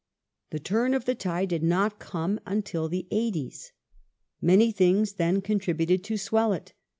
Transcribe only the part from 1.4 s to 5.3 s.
did not come until the 'eighties. Many things